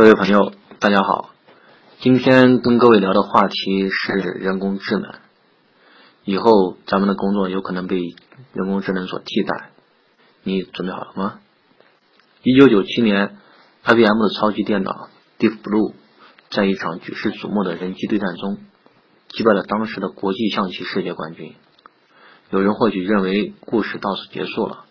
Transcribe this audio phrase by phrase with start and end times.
[0.00, 1.28] 各位朋友，大家好。
[1.98, 5.12] 今天跟各位聊的话题是人工智能。
[6.24, 7.98] 以后咱们的工作有可能被
[8.54, 9.72] 人工智能所替代，
[10.42, 11.40] 你准备好了吗？
[12.42, 13.36] 一九九七年
[13.84, 15.92] ，IBM 的超级电脑 Deep Blue
[16.48, 18.56] 在一场举世瞩目的人机对战中，
[19.28, 21.56] 击败了当时的国际象棋世界冠军。
[22.48, 24.86] 有人或许认为故事到此结束了，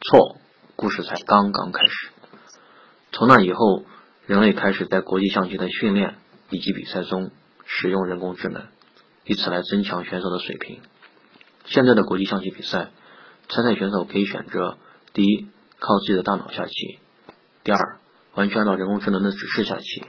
[0.00, 0.38] 错，
[0.74, 2.08] 故事才刚刚开始。
[3.12, 3.84] 从那以后，
[4.26, 6.14] 人类开始在国际象棋的训练
[6.48, 7.30] 以及比赛中
[7.66, 8.68] 使用人工智能，
[9.24, 10.80] 以此来增强选手的水平。
[11.66, 12.90] 现在的国际象棋比赛，
[13.48, 14.78] 参赛选手可以选择：
[15.12, 17.00] 第一，靠自己的大脑下棋；
[17.64, 17.98] 第二，
[18.34, 20.06] 完全按照人工智能的指示下棋；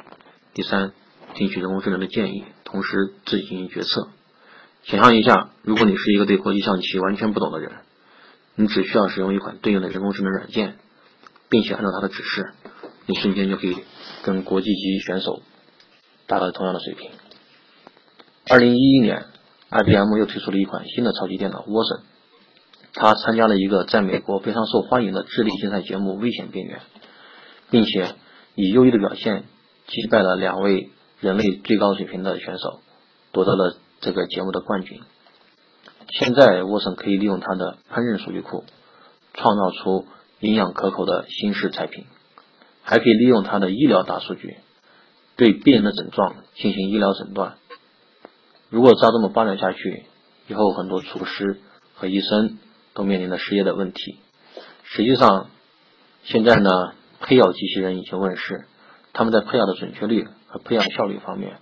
[0.54, 0.93] 第三，
[1.34, 4.09] 听取人工智能的建议，同时自己进行决策。
[4.84, 7.71] 想象一下，如果你是一个对国际象棋完全不懂的人，
[8.55, 10.77] 你只需要使用一款对应的人工智能软件，
[11.49, 12.54] 并且按照它的指示，
[13.05, 13.77] 你瞬间就可以
[14.23, 15.41] 跟国际级选手
[16.27, 17.12] 达到同样的水平。
[18.49, 19.26] 二零一一年
[19.70, 22.02] ，IBM 又推出了一款新的超级电脑 Watson，
[22.94, 26.79] 他参加了一个在美国非常受欢迎的智力竞赛节目《危险边缘》，
[27.71, 28.16] 并且
[28.55, 29.44] 以优异的表现
[29.88, 32.82] 击败了两位人类最高水平的选手，
[33.32, 33.77] 夺得了。
[34.01, 34.99] 这个节目的冠军。
[36.12, 38.66] 现在，沃森可以利用他的烹饪数据库，
[39.34, 40.05] 创造出
[40.41, 42.05] 营养可口的新式菜品，
[42.86, 44.58] 还可以利用它的医疗大数据，
[45.36, 47.58] 对病人的症状进行医疗诊断。
[48.70, 50.05] 如果照这么发展下去，
[50.48, 51.60] 以后很多厨师
[51.96, 52.60] 和医生
[52.94, 54.20] 都面临着失业的问题。
[54.84, 55.50] 实际上，
[56.24, 56.70] 现在呢，
[57.22, 58.66] 配药机器人已经问世，
[59.13, 61.58] 他们在配药的准确率和配药效率方面。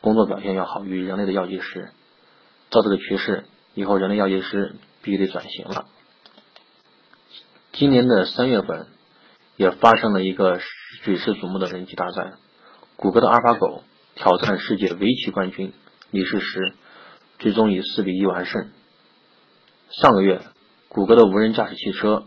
[0.00, 1.90] 工作表现要好于人类的药剂师，
[2.70, 5.86] 照这个趋势，以后人类药剂师必须得转型了。
[7.72, 8.86] 今年的三月份，
[9.56, 10.58] 也发生了一个
[11.04, 12.38] 举世瞩目的人机大战，
[12.96, 13.82] 谷歌的阿尔法狗
[14.14, 15.72] 挑战世界围棋冠军
[16.10, 16.74] 李世石，
[17.38, 18.70] 最终以四比一完胜。
[19.90, 20.40] 上个月，
[20.88, 22.24] 谷歌的无人驾驶汽车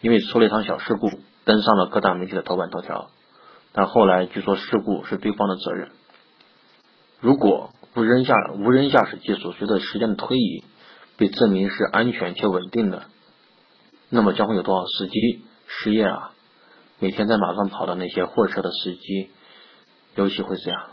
[0.00, 1.10] 因为出了一场小事故，
[1.44, 3.10] 登上了各大媒体的头版头条，
[3.72, 5.90] 但后来据说事故是对方的责任。
[7.20, 10.64] 如果无人驾无人驾驶技术随着时间的推移
[11.16, 13.06] 被证明是安全且稳定的，
[14.10, 16.32] 那么将会有多少司机失业啊？
[17.00, 19.30] 每天在马上跑的那些货车的司机，
[20.16, 20.90] 尤其会这样。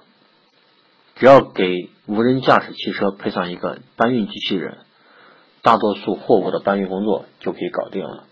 [1.16, 4.78] 只要给无人驾驶汽车配上一个搬运机器人，
[5.62, 8.26] 大多数货物的搬运工作就可以搞定了。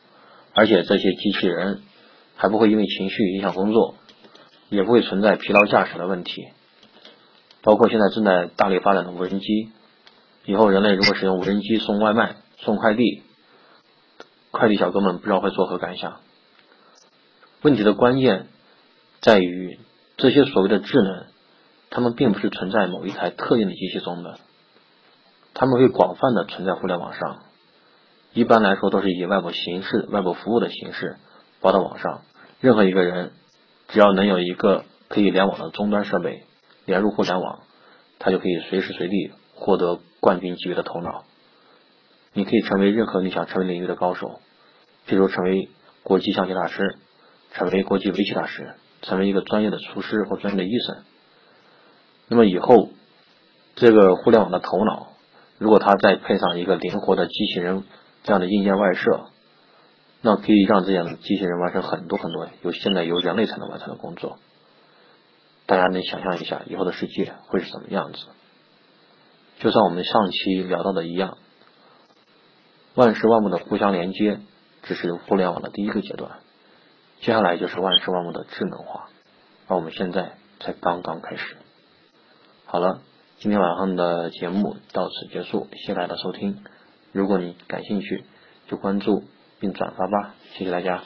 [0.54, 1.82] 而且这些机器人
[2.36, 3.96] 还不会因为情绪影响工作，
[4.70, 6.50] 也不会存在疲劳驾驶的问题。
[7.64, 9.72] 包括现在正在大力发展的无人机，
[10.46, 13.24] 以后人类如果使用无人机送外卖、送快递，
[14.52, 16.20] 快递小哥们不知道会作何感想。
[17.64, 18.48] 问题的关键
[19.22, 19.80] 在于，
[20.18, 21.28] 这些所谓的智能，
[21.90, 24.38] 它们并不是存在某一台特定的机器中的，
[25.54, 27.40] 它们会广泛的存在互联网上。
[28.34, 31.16] 一般来说，都是以外部形式、外部服务的形式
[31.62, 32.24] 发到网上。
[32.60, 33.32] 任何一个人，
[33.88, 36.44] 只要能有一个可以联网的终端设备。
[36.86, 37.62] 连入互联网，
[38.20, 41.24] 他就可以随时随地获得冠军级别的头脑。
[42.34, 44.42] 你可以成为任何你想成为领域的高手，
[45.08, 45.70] 譬如成为
[46.04, 46.98] 国际象棋大师，
[47.54, 51.04] 成为国际围棋大师，成为一个专业的厨师或专业的医生。
[52.28, 52.90] 那么以后，
[53.76, 55.10] 这个互联网的头脑，
[55.58, 57.84] 如果它再配上一个灵活的机器人
[58.24, 59.26] 这样的硬件外设，
[60.22, 64.38] 那可以让这样的机器人完成很多很多由现在由人类才能完成的工作。
[65.66, 68.20] 大家能想象一下以后的世界会是什么样子？
[69.60, 71.38] 就像我们上期聊到的一样，
[72.96, 74.40] 万事万物的互相连接
[74.82, 76.40] 只是互联网的第一个阶段，
[77.24, 79.08] 接下来就是万事万物的智能化，
[79.70, 81.56] 而我们现在才刚刚开始。
[82.66, 83.00] 好了，
[83.38, 86.62] 今天晚上的节目到此结束，谢谢大家的收听。
[87.14, 88.26] 如果你感兴趣，
[88.68, 89.24] 就关注
[89.62, 91.02] 并转发吧，谢谢大家。